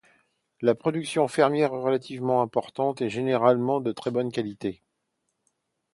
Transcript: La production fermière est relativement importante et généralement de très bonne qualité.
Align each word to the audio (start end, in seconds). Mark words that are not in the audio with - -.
La 0.61 0.73
production 0.73 1.27
fermière 1.27 1.71
est 1.75 1.77
relativement 1.77 2.41
importante 2.41 3.03
et 3.03 3.09
généralement 3.11 3.81
de 3.81 3.91
très 3.91 4.09
bonne 4.09 4.31
qualité. 4.31 4.81